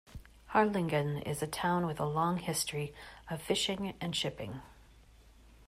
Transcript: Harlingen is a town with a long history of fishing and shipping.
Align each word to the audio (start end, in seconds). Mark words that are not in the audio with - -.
Harlingen 0.47 1.21
is 1.27 1.43
a 1.43 1.47
town 1.47 1.85
with 1.85 1.99
a 1.99 2.07
long 2.07 2.37
history 2.37 2.91
of 3.29 3.39
fishing 3.39 3.93
and 4.01 4.15
shipping. 4.15 4.59